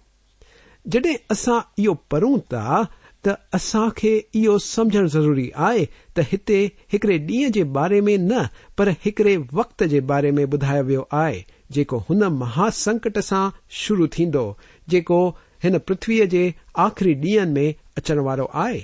جڏهن 0.93 1.17
اسان 1.36 1.60
اهو 1.82 1.93
پڙهون 2.13 2.41
ٿا 2.54 2.82
ته 3.28 3.38
اسان 3.60 3.93
کي 4.00 4.13
اهو 4.39 4.58
سمجهڻ 4.63 5.08
ضروري 5.17 5.45
آهي 5.67 5.86
ته 6.17 6.32
هتي 6.32 6.60
هڪڙي 6.93 7.17
ڏينهن 7.30 7.56
جي 7.60 7.63
باري 7.78 8.02
۾ 8.10 8.17
نه 8.26 8.41
پر 8.82 8.91
هڪڙي 9.06 9.36
وقت 9.60 9.86
جي 9.93 10.02
باري 10.12 10.34
۾ 10.39 10.50
ٻڌايو 10.56 10.88
ويو 10.89 11.06
آهي 11.21 11.39
جن 11.69 12.19
مہاسکٹ 12.19 13.23
سے 13.23 13.49
شروع 13.69 14.08
تھی 14.08 14.25
اس 14.25 15.80
پرتوی 15.86 16.28
کے 16.28 16.51
آخری 16.73 17.13
ڈیئن 17.13 17.54
میں 17.54 17.73
اچن 17.95 18.17
والو 18.17 18.45
آئے 18.54 18.80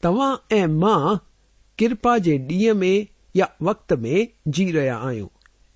ترپا 0.00 2.18
کے 2.18 2.36
ڈیئ 2.36 2.72
میں 2.72 3.04
یا 3.34 3.44
وقت 3.60 3.92
میں 3.92 4.24
جی 4.46 4.72
رہا 4.72 5.06
آئیں 5.06 5.22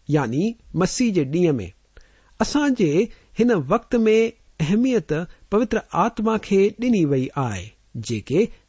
یعنی 0.09 0.53
مسیح 0.75 1.13
کے 1.13 1.25
ڈیئں 1.25 1.53
میں 1.53 1.69
اصاج 2.41 2.83
اس 3.39 3.47
وقت 3.69 3.95
میں 3.95 4.31
اہمیت 4.61 5.13
پوتر 5.51 5.79
آتما 5.93 6.39
ڈنی 6.79 7.05
وئی 7.05 7.29
آئ 7.35 7.65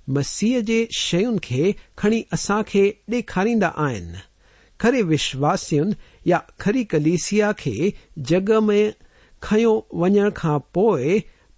مسیح 0.07 0.57
کے 0.67 0.85
شیون 0.99 1.39
کے 1.39 1.71
کنی 1.95 2.21
اصا 2.31 2.61
کے 2.61 2.91
ڈکھاری 3.07 3.53
آئن 3.75 4.11
خرے 4.77 5.01
وشواسن 5.01 5.89
کری 6.25 6.83
کلیسیا 6.83 7.51
جگ 8.15 8.51
میں 8.63 8.91
کن 9.41 10.69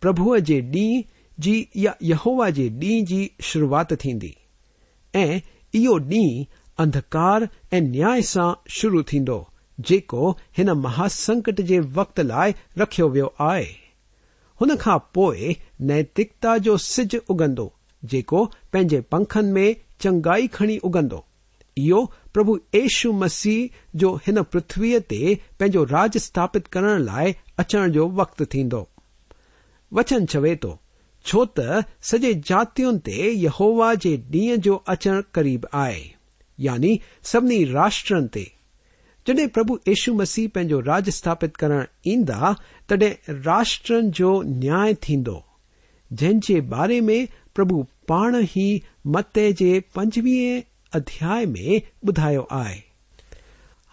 پربھ 0.02 0.22
کے 0.46 0.60
ڈی 0.62 1.02
جی 1.38 1.64
یاہوا 1.76 2.50
ڈیوں 2.50 2.80
کی 2.80 3.02
جی 3.02 3.28
شروعات 3.40 3.94
تھیو 4.00 5.98
ڈی 5.98 6.44
ادکار 6.78 7.42
ای 7.72 7.80
نیا 7.80 8.16
سے 8.22 8.52
شروع 8.70 9.02
تکو 9.02 10.34
ان 10.58 10.68
مہا 10.76 11.08
سنکٹ 11.10 11.62
کے 11.68 11.80
وقت 11.94 12.20
لائے 12.20 12.52
رکھو 12.80 13.10
وی 13.10 13.22
نیتکتا 15.80 16.58
جو 16.58 16.78
سج 16.78 17.16
اگو 17.30 18.46
پے 18.72 19.02
پکھن 19.10 19.54
میں 19.54 19.74
چنگائی 20.00 20.48
کنی 20.48 20.78
اگند 20.84 21.14
پربھشو 22.36 23.12
مسیح 23.14 23.68
جو 23.94 24.16
اس 24.28 24.38
پرتوی 24.52 25.00
تینو 25.00 25.86
راج 25.86 26.12
استھاپت 26.16 26.70
کرنے 26.72 26.98
لائ 26.98 27.32
اچن 27.58 27.98
وقت 28.14 28.42
تھی 28.50 28.64
وچن 29.92 30.28
چوے 30.28 30.56
تو 30.62 30.76
چوت 31.26 31.60
سجی 32.02 32.34
جاتے 32.46 33.22
یہ 33.22 33.50
ہوا 33.60 33.94
جی 34.04 34.56
جو 34.58 34.80
اچھ 34.86 35.08
قریب 35.32 35.66
آئے 35.72 36.02
یعنی 36.60 36.96
سبھی 37.24 37.66
راشٹرن 37.66 38.28
تڈ 38.28 39.40
پبھ 39.54 39.72
یشو 39.90 40.14
مسیح 40.14 40.48
پینو 40.54 40.82
راج 40.82 41.04
استھاپت 41.08 41.58
کر 41.58 41.72
ای 42.04 42.16
تڈ 42.88 43.04
راشٹر 43.46 44.02
جو 44.14 44.42
نیا 44.46 44.84
تین 45.02 45.24
جن 46.12 46.40
کے 46.40 46.60
بارے 46.62 47.00
میں 47.02 47.26
پربھ 47.56 47.74
پان 48.08 48.36
ہی 48.56 48.78
مت 49.06 49.38
کے 49.58 49.80
پنجوی 49.94 50.62
ادیا 50.94 51.40
میں 51.48 51.80
بدھا 52.04 52.30
ہے 52.30 52.80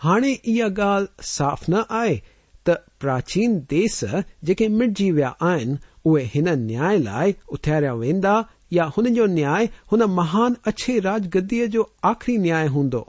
ہانے 0.01 0.35
یہال 0.47 1.07
صاف 1.23 1.69
نئے 1.69 2.15
تاچین 2.67 3.61
دیس 3.71 4.05
جے 4.43 4.69
مٹ 4.69 4.97
جی 4.99 5.11
ویا 5.11 5.33
آن 5.41 5.75
اے 6.05 6.25
انائ 6.35 7.31
اتاریا 7.49 7.93
ویندا 7.93 8.41
یا 8.71 8.89
انجو 8.97 9.27
نیا 9.27 9.55
ان 9.93 10.01
مہان 10.11 10.55
اچھے 10.67 11.01
راج 11.01 11.29
گدی 11.35 11.67
جو 11.67 11.85
آخری 12.03 12.37
نیا 12.37 12.63
ہندو 12.75 13.03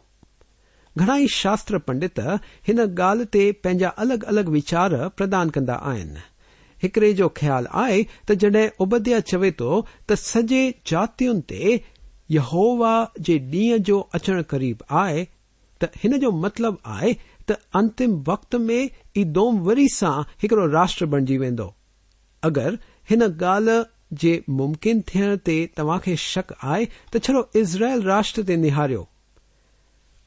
گھنائی 0.96 1.28
شاستر 1.28 1.78
پنڈت 1.78 2.20
ان 2.68 2.80
گال 2.98 3.24
تینا 3.26 3.90
الگ 3.96 4.24
الگ 4.28 4.50
وچار 4.50 4.92
پان 5.18 5.50
کے 6.84 7.12
جو 7.14 7.28
خیال 7.36 7.66
آئے 7.72 8.04
تڈ 8.26 8.56
ابایا 8.80 9.22
چوے 9.22 9.50
تو 9.52 9.82
تجی 10.06 10.70
جاتے 10.86 11.28
يهووا 12.36 12.96
جي 13.28 13.38
ڏينهن 13.54 13.86
جو 13.92 14.00
اچڻ 14.18 14.42
قريب 14.54 14.84
آهي 15.04 15.24
ته 15.84 16.02
هن 16.04 16.18
جو 16.24 16.32
مطلب 16.46 16.78
آهي 16.96 17.14
ته 17.52 17.80
انتم 17.80 18.18
وقت 18.32 18.60
۾ 18.68 18.80
ايدوم 19.22 19.62
وري 19.70 19.88
سان 19.96 20.20
هڪڙو 20.44 20.68
راشٽر 20.76 21.12
بڻجي 21.16 21.38
ويندو. 21.44 21.68
اگر 22.50 22.78
هن 23.12 23.28
ڳالهه 23.44 23.86
جي 24.24 24.34
ممڪن 24.62 25.04
ٿيڻ 25.12 25.38
تي 25.50 25.58
توهان 25.80 26.04
کي 26.08 26.16
شڪ 26.26 26.56
آهي 26.74 26.90
ته 27.12 27.26
ڇڙو 27.28 27.44
ازرائل 27.64 28.04
راشٽر 28.12 28.48
تي 28.52 28.60
نهاريو. 28.66 29.06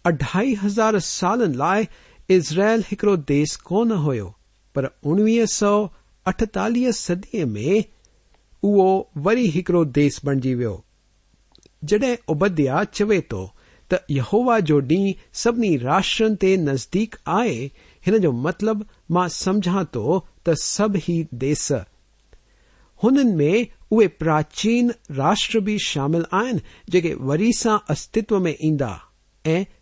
اڍائي 0.04 0.54
هزار 0.62 1.02
سالن 1.10 1.60
لاءِ 1.64 1.88
ازرائل 2.38 2.88
هڪڙو 2.92 3.14
ديس 3.32 3.58
ڪونه 3.68 4.00
هيو 4.06 4.30
پر 4.74 4.90
اڻويهه 4.90 5.46
سؤ 5.58 5.84
اٺتاليهه 6.32 6.92
صديءَ 7.04 7.46
۾ 7.58 7.78
اهو 7.78 8.88
وري 9.28 9.46
هڪڙو 9.56 9.84
ديس 10.00 10.24
بڻجي 10.28 10.54
ويو 10.60 10.74
جد 11.88 12.04
ابادیا 12.28 12.82
چوے 12.92 13.20
تو 13.20 13.46
تہوا 13.90 14.58
جو 14.58 14.78
ڈی 14.80 15.12
سبھی 15.32 15.78
راشٹر 15.78 16.34
تین 16.40 16.64
نزدیک 16.64 17.16
آئے 17.24 17.68
ان 18.04 18.26
مطلب 18.36 18.82
ماں 19.10 19.28
سمجھا 19.28 19.82
تو 19.92 20.20
سب 20.56 20.96
ہی 21.08 21.22
دیس 21.30 21.70
ان 23.00 23.36
میں 23.36 23.62
اوے 23.88 24.06
پراچین 24.08 24.90
راشٹر 25.16 25.58
بھی 25.58 25.76
شامل 25.78 26.22
آن 26.30 26.58
جے 26.88 27.14
وری 27.20 27.52
سا 27.52 27.76
استو 27.88 28.38
میں 28.38 28.52
اید 28.58 28.82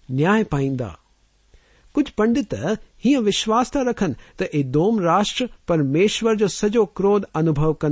نیا 0.09 0.35
پائید 0.51 0.83
کچھ 1.95 2.13
پنڈت 2.15 2.55
ہی 3.05 3.17
وشواس 3.17 3.71
تکھن 3.71 4.13
توم 4.73 5.01
راشٹر 5.01 5.47
پرمیشور 5.67 6.35
جو 6.35 6.49
سجو 6.49 6.85
کر 6.87 7.89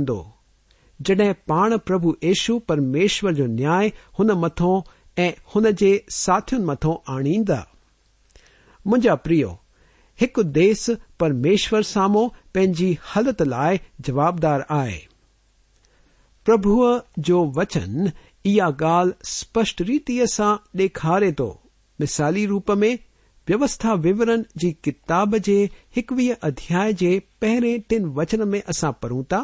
جڈ 1.07 1.21
پان 1.45 1.77
پب 1.77 2.07
یشو 2.23 2.57
پرمیشر 2.59 3.31
جو 3.31 3.45
نیا 3.47 3.79
ہن 4.19 4.27
متو 4.37 4.79
ہو 5.55 5.59
ساتھین 6.09 6.65
متو 6.65 6.97
آنی 7.07 7.37
مجا 8.85 9.15
پری 9.15 9.43
ایک 10.19 10.39
دیس 10.55 10.89
پرمیشر 11.17 11.81
ساموں 11.81 12.27
پنجی 12.53 12.93
حالت 13.05 13.41
لائے 13.41 13.77
جبابدار 13.99 14.59
آئے 14.69 14.99
پرب 16.45 16.67
جو 17.17 17.43
وچن 17.55 18.05
یہ 18.45 18.63
گال 18.79 19.11
سپشٹ 19.23 19.81
ریتی 19.81 20.25
سا 20.25 20.55
ڈکھارے 20.73 21.31
تو 21.31 21.53
مثالی 21.99 22.47
روپ 22.47 22.71
میں 22.71 22.95
ووسا 23.47 23.93
وورن 23.93 24.41
جی 24.55 24.71
کتاب 24.81 25.35
کے 25.45 25.65
اکوی 25.97 26.31
ادیا 26.41 26.87
پہ 27.39 27.57
تین 27.89 28.05
وچن 28.15 28.47
میں 28.47 28.59
اصا 28.67 28.91
پڑھوں 28.91 29.23
تا 29.23 29.43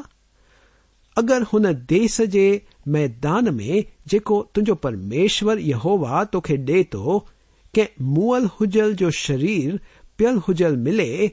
اگر 1.17 1.41
ہو 1.53 1.59
دیس 1.89 2.21
کے 2.31 2.59
میدان 2.85 3.55
میں 3.55 3.81
جمشر 4.05 5.57
یہ 5.57 5.75
ہوا 5.75 6.23
تو 6.23 6.41
ڈے 6.49 6.83
تو 6.83 7.19
مول 7.99 8.45
ہوجل 8.45 8.93
جو 8.93 9.09
شریر 9.09 9.73
پیل 10.17 10.37
ہوجل 10.37 10.75
ملے 10.75 11.27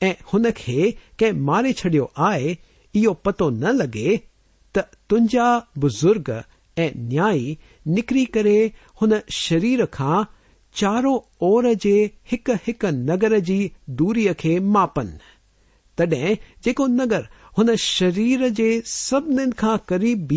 ای 0.00 1.32
مارے 1.32 1.72
چڑھو 1.72 2.06
آئے 2.16 2.54
یہ 2.94 3.08
پتہ 3.22 3.44
نہ 3.50 3.68
لگے 3.68 4.16
تو 4.72 4.80
تجا 5.06 5.58
بزرگ 5.76 6.30
ای 6.76 6.88
نیائی 6.94 7.54
نکری 7.86 8.24
کریر 8.24 9.84
کا 9.84 10.22
چار 10.74 11.04
اور 11.38 11.64
کے 11.82 12.06
ایک 12.32 12.84
نگر 12.84 13.38
کی 13.38 13.68
دوری 13.86 14.26
کے 14.38 14.60
ماپن۔ 14.60 15.06
تڈو 15.94 16.86
نگر 16.86 17.20
ہن 17.58 17.74
شریر 17.76 18.40
کے 18.56 18.70
سبھی 18.84 19.44
خا 19.56 19.76
قریب 19.86 20.32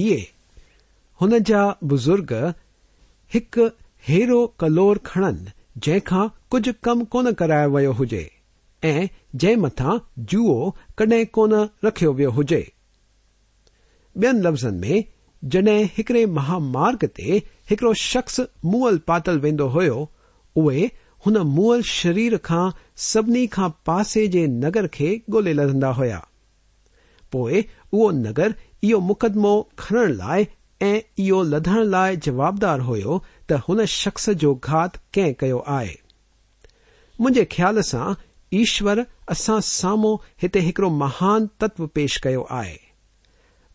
بیجرگ 1.82 2.34
ایک 3.32 3.58
ہیرو 4.10 4.46
کلور 4.48 4.96
کن 5.04 5.36
جا 5.82 6.26
کچھ 6.50 6.70
کم 6.82 7.04
کون 7.06 7.26
کرا 7.34 7.66
وی 7.66 7.86
ہوجے 7.86 8.26
او 8.84 9.06
جن 9.34 9.60
مت 9.60 9.82
جو 10.18 10.72
کڈ 10.96 11.14
کو 11.32 11.46
رکھو 11.84 12.14
وی 12.14 12.26
ہوجے 12.26 12.64
بیفزن 14.16 14.80
میں 14.80 15.02
جڈ 15.44 15.68
ایکڑے 15.68 16.26
مہامارگ 16.26 17.06
تکڑو 17.16 17.94
شخص 17.94 18.40
مل 18.64 18.98
پاتل 19.06 19.38
وو 19.62 20.04
ہوئے 20.56 20.88
ہن 21.26 21.36
مل 21.46 21.82
شریر 21.84 22.34
خا 22.44 22.64
سی 22.96 23.46
خا 23.48 23.68
پسے 23.84 24.28
کے 24.28 24.46
نگر 24.48 24.88
کے 24.88 25.16
گولہے 25.34 25.54
لہندہ 25.54 25.88
ہوا 25.88 26.20
پوءِ 27.36 27.60
اهو 27.60 28.12
نگر 28.22 28.56
اهو 28.56 29.00
مقدمو 29.12 29.54
کڻڻ 29.84 30.16
لاءِ 30.22 30.42
۽ 30.88 30.92
اهو 31.24 31.40
لڌڻ 31.52 31.90
لاءِ 31.94 32.20
جوابدار 32.28 32.84
هيو 32.90 33.16
ته 33.52 33.64
هن 33.68 33.86
شخص 33.94 34.30
جو 34.44 34.52
گهات 34.68 35.00
ڪنهن 35.18 35.34
ڪيو 35.44 35.60
آهي. 35.78 35.96
منهنجي 37.20 37.46
خيال 37.56 37.84
سان 37.92 38.16
ايشور 38.60 39.04
اسان 39.36 39.66
سامهون 39.72 40.20
هتي 40.44 40.60
هڪڙو 40.68 40.90
مهان 41.02 41.50
تتو 41.64 41.88
پيش 42.00 42.18
ڪيو 42.28 42.46
آهي. 42.62 42.80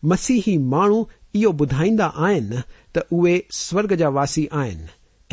مسيهي 0.03 0.57
ماڻهو 0.73 1.01
اهو 1.35 1.51
ٻڌائيندا 1.61 2.07
آهن 2.29 2.63
ته 2.97 3.01
اهي 3.19 3.35
سورڳ 3.61 3.95
جا 4.03 4.09
واسي 4.17 4.45
آهن 4.63 4.81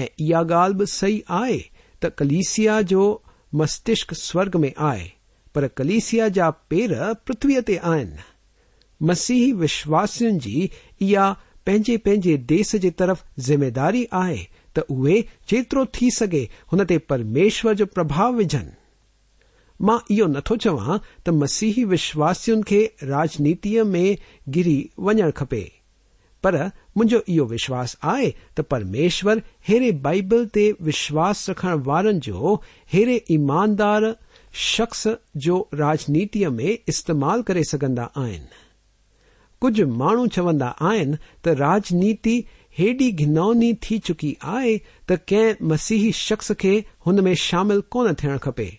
۽ 0.04 0.06
اها 0.06 0.42
ڳالهه 0.52 0.78
به 0.82 0.92
صحيح 0.98 1.34
آهي 1.40 1.60
ته 2.04 2.16
ڪليسيا 2.20 2.78
جو 2.92 3.08
مستشڪ 3.62 4.14
سورڳ 4.26 4.62
۾ 4.66 4.72
آهي 4.92 5.10
پر 5.54 5.68
کلسیا 5.68 6.28
جا 6.28 6.50
پیری 6.50 6.94
پرتوی 7.24 7.60
تسیحی 7.60 9.52
وشواسن 9.52 10.38
کی 10.38 10.50
جی 10.50 10.66
یہ 11.00 11.32
پینے 11.64 11.96
پہنچے 11.96 12.36
دیس 12.36 12.76
کی 12.82 12.90
طرف 12.90 13.22
جمہداری 13.36 14.04
آئے 14.10 14.36
تو 14.72 15.04
اے 15.06 15.22
جتر 15.46 15.76
تھی 15.92 16.08
سکے 16.10 16.46
ان 16.72 16.98
پرمیشور 17.08 17.74
جو 17.74 17.86
پربھاؤ 17.86 18.32
وجن 18.32 18.68
ماں 19.80 19.98
ایتو 20.08 20.56
چاہ 20.56 20.96
مسیحی 21.26 21.84
وشواسن 21.84 22.64
کے 22.64 22.86
راجنیتی 23.02 23.82
میں 23.82 24.16
گری 24.56 24.86
وجن 24.98 25.30
خپے 25.34 25.64
پر 26.42 26.54
منجو 26.96 27.44
وشواس 27.50 27.96
آئے 28.02 28.30
ت 28.54 28.60
پرمیشور 28.68 29.36
ایرے 29.66 29.90
بائبل 29.90 30.48
تشواس 30.48 31.50
رکھن 31.50 31.68
والن 31.84 32.18
جو 32.18 32.56
ایرے 32.92 33.18
ایماندار 33.28 34.02
شخص 34.52 35.06
جو 35.34 35.62
راجنیتی 35.72 36.46
میں 36.46 36.76
استعمال 36.86 37.42
کرے 37.42 37.62
سکا 37.62 38.06
آن 38.14 38.44
کچھ 39.62 39.80
مانو 39.80 40.26
چوندا 40.26 40.70
آن 40.80 41.14
تو 41.42 41.54
راجنیتی 41.54 42.40
اڈی 42.78 43.10
گنونی 43.20 43.72
تھی 43.80 43.98
چکی 43.98 44.34
آئے 44.40 44.76
تسیحی 45.08 46.10
شخص 46.12 46.50
کے 46.58 46.80
ان 47.06 47.22
میں 47.24 47.34
شامل 47.34 47.80
کون 47.88 48.14
تھے 48.14 48.36
خپے 48.42 48.70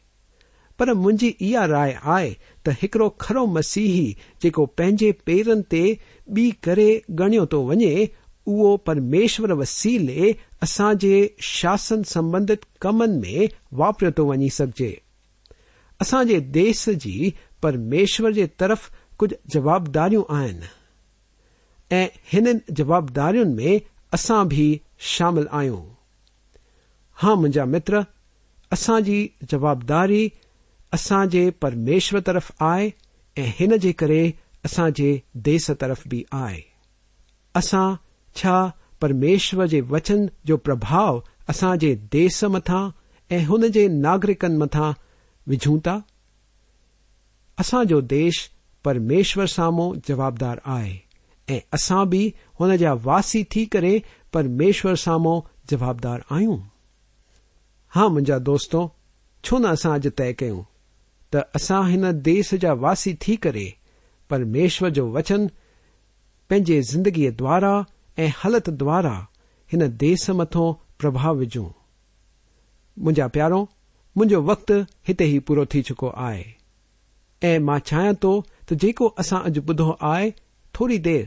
پر 0.79 0.93
مجھے 0.95 1.31
یہ 1.39 1.59
رائے 1.59 1.93
آئی 2.03 2.33
تڑڑو 2.63 3.09
خرو 3.19 3.45
مسیحی 3.45 4.11
جن 4.41 5.11
پیر 5.25 5.47
گنتو 7.09 7.45
تو 7.45 7.63
وجے 7.63 8.05
او 8.47 8.75
پرمیشور 8.77 9.49
وسیلے 9.49 10.31
اصاج 10.61 11.05
شاسن 11.41 12.03
سمبھت 12.03 12.65
کمن 12.79 13.19
میں 13.19 13.47
واپر 13.71 14.09
تو 14.11 14.25
وی 14.27 14.49
سکے 14.49 14.93
اسانے 16.03 16.39
دیس 16.39 16.89
جی 16.93 17.31
جمشر 17.63 18.31
کے 18.31 18.47
ترف 18.47 18.91
کھج 19.17 19.33
جوابداروں 19.45 20.23
آن 20.29 20.59
جوابدار 22.67 23.33
میں 23.33 23.79
اصا 24.11 24.43
بھی 24.43 24.77
شامل 24.99 25.43
آئوں 25.51 25.85
ہاں 27.23 27.35
مجھا 27.35 27.65
متر 27.65 27.93
اساجی 28.71 29.27
جوابداری 29.41 30.29
اسانج 30.91 31.37
پرمیشور 31.59 32.19
طرف 32.19 32.51
آئی 32.59 33.91
کرساں 33.93 34.89
دیس 35.33 35.71
ترف 35.79 36.07
بھی 36.07 36.23
آئے۔ 36.31 36.61
ارمیشور 39.01 39.91
وچن 39.91 40.25
جو 40.43 40.57
پربھاؤ 40.57 41.19
اساں 41.47 41.75
دیس 42.11 42.43
متاجی 42.43 43.87
ناگرکن 43.87 44.59
مت 44.59 44.77
وجوں 45.47 45.79
تسا 45.79 47.83
جو 47.83 48.01
دش 48.01 48.49
پرمیشور 48.83 49.45
سامو 49.45 49.95
جوابدار 49.95 50.57
آئے۔ 50.63 50.97
اب 51.47 52.15
انا 52.59 52.93
واسیشور 53.03 54.95
سامو 54.95 55.41
جبابدار 55.71 56.19
آئوں 56.29 56.57
ہاں 57.95 58.09
مجھا 58.09 58.37
دوستوں 58.45 58.87
چھو 59.43 59.57
نسا 59.57 59.93
اج 59.93 60.07
طے 60.15 60.33
کرساں 60.33 62.11
دیس 62.25 62.53
جا 62.61 62.73
وی 62.73 63.13
تھی 63.13 63.37
پرمیشور 64.29 64.99
وچن 64.99 65.47
پے 66.47 66.81
زندگی 66.81 67.29
دوارا 67.29 67.81
حلت 68.17 68.69
دوارا 68.79 69.19
دیس 69.99 70.29
متوں 70.29 70.73
پربھاؤ 70.99 71.35
وجوں 71.35 71.69
ما 72.97 73.27
پیاروں 73.27 73.65
مجھے 74.15 74.35
وقت 74.35 74.71
ہتھی 75.09 75.25
ہی 75.25 75.39
پورا 75.39 75.65
چکو 75.81 76.09
ہے 76.19 76.41
ای 77.41 77.57
چاہیاں 77.85 78.13
تو 78.21 78.41
جس 78.69 79.33
اج 79.33 79.59
بدھو 79.59 79.91
آئے 79.99 80.29
تھوڑی 80.73 80.97
دیر 80.97 81.23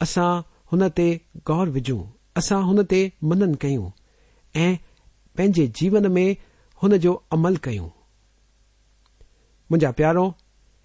اسا 0.00 0.28
ان 0.72 0.82
گور 1.48 1.66
وجوں 1.66 2.02
اسا 2.36 2.58
منن 3.22 3.54
کھی 3.54 3.76
جیون 5.80 6.12
میں 6.12 6.32
انجو 6.82 7.14
امل 7.30 7.56
كھیوں 7.56 7.88
مجھا 9.70 9.90
پیارو 9.90 10.30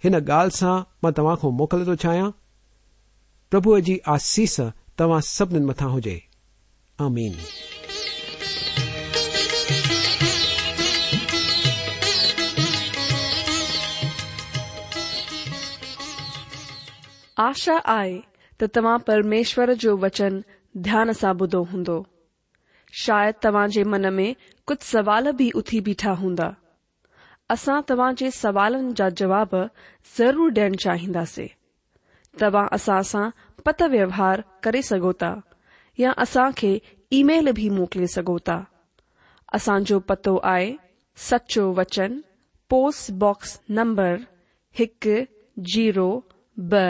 ان 0.04 0.14
گال 0.28 0.50
سے 0.50 0.72
موكل 1.52 1.86
تو 1.86 1.96
چاہیاں 1.96 2.30
پبھ 3.52 3.80
جی 3.80 3.98
آسیس 4.06 4.60
تا 4.96 5.20
سی 5.20 5.60
مت 5.60 5.82
ہوجائے 5.82 6.20
آشا 17.38 17.78
آهي 17.86 18.24
ته 18.60 18.68
توهان 18.76 19.00
پرميشور 19.08 19.74
جو 19.84 19.96
وچن 20.04 20.36
ڌيان 20.86 21.14
سان 21.22 21.34
ٻڌو 21.40 21.62
هوندو. 21.72 21.98
شايد 23.04 23.36
توهان 23.46 23.70
جي 23.76 23.84
من 23.94 24.06
۾ 24.20 24.28
ڪجهه 24.68 24.88
سوال 24.92 25.32
به 25.40 25.48
اٿي 25.62 25.80
بيٺا 25.88 26.14
هوندا. 26.22 26.48
اسان 27.56 27.82
توهان 27.90 28.16
جي 28.22 28.30
سوالن 28.38 28.86
جا 29.00 29.08
جواب 29.22 29.56
ضرور 30.18 30.54
ڏيڻ 30.58 30.78
چاهينداسين. 30.84 31.50
توهان 32.40 32.68
اسان 32.78 33.04
سان 33.12 33.34
پت 33.66 33.82
ويوهار 33.96 34.44
ڪري 34.68 34.82
سگهو 34.92 35.12
ٿا 35.24 35.32
يا 36.04 36.14
اسان 36.26 36.56
کي 36.62 36.72
اي 37.14 37.20
ميل 37.32 37.52
به 37.58 37.68
موڪلي 37.80 38.08
سگهو 38.16 38.38
ٿا. 38.48 38.58
اسان 39.60 39.90
جو 39.92 40.00
پتو 40.12 40.34
آهي 40.54 40.72
سچو 41.18 41.66
وچن 41.82 42.16
پوسٽ 42.70 43.12
باڪس 43.26 43.52
نمبر 43.82 44.16
هڪ 44.80 45.28
زيرو 45.74 46.10
به 46.72 46.86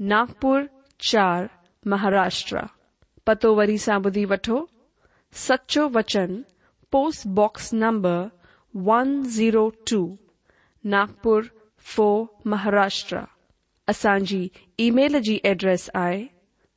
ناگپر 0.00 0.66
چار 0.98 1.46
مہاراشٹر 1.84 2.66
پتو 3.24 3.54
وی 3.54 3.76
سا 3.76 3.96
بدھی 3.98 4.24
وٹو 4.24 4.58
سچوچن 5.32 6.42
post 6.92 7.26
box 7.26 7.72
number 7.72 8.26
one 8.74 9.22
zero 9.24 9.68
two, 9.68 10.00
Nagpur 10.84 11.42
four 11.86 12.24
Maharashtra. 12.44 13.24
اصا 13.88 14.16
کی 14.18 14.48
جی 15.20 15.38
address 15.42 15.90
I 15.94 16.26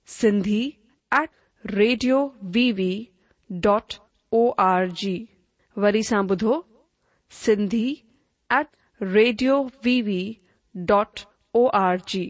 C 0.08 0.70
at 1.12 1.30
radio 1.66 2.28
V 2.56 2.72
V 2.72 3.04
dot 3.50 3.94
org. 4.96 5.26
و 5.78 5.92
سی 7.32 7.94
ایٹ 8.50 8.76
ریڈیو 9.02 9.64
وی 9.86 10.02
وی 10.02 10.34
ڈر 10.76 11.98
جی۔ 12.08 12.30